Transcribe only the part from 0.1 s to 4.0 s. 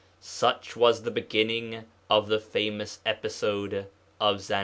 Such was the beginning of the famous episode